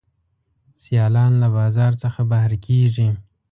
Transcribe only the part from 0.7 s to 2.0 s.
سیالان له بازار